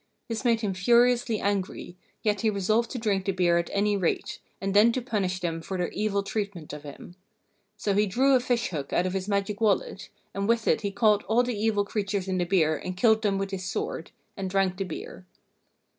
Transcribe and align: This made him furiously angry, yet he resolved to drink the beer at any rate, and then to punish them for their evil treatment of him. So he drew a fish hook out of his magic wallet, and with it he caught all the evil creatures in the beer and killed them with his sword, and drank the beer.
This 0.29 0.43
made 0.43 0.61
him 0.61 0.73
furiously 0.73 1.39
angry, 1.39 1.95
yet 2.23 2.41
he 2.41 2.49
resolved 2.49 2.89
to 2.89 2.97
drink 2.97 3.25
the 3.25 3.31
beer 3.31 3.59
at 3.59 3.69
any 3.71 3.95
rate, 3.95 4.39
and 4.59 4.73
then 4.73 4.91
to 4.93 4.99
punish 5.03 5.39
them 5.41 5.61
for 5.61 5.77
their 5.77 5.91
evil 5.91 6.23
treatment 6.23 6.73
of 6.73 6.81
him. 6.81 7.15
So 7.77 7.93
he 7.93 8.07
drew 8.07 8.33
a 8.33 8.39
fish 8.39 8.69
hook 8.69 8.91
out 8.93 9.05
of 9.05 9.13
his 9.13 9.27
magic 9.27 9.61
wallet, 9.61 10.09
and 10.33 10.47
with 10.47 10.67
it 10.67 10.81
he 10.81 10.89
caught 10.89 11.23
all 11.25 11.43
the 11.43 11.53
evil 11.55 11.85
creatures 11.85 12.27
in 12.27 12.39
the 12.39 12.45
beer 12.45 12.75
and 12.75 12.97
killed 12.97 13.21
them 13.21 13.37
with 13.37 13.51
his 13.51 13.65
sword, 13.69 14.09
and 14.35 14.49
drank 14.49 14.77
the 14.77 14.85
beer. 14.85 15.27